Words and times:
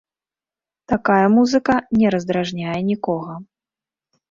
Такая 0.93 1.27
музыка 1.35 1.75
не 2.01 2.13
раздражняе 2.17 2.81
нікога. 2.91 3.39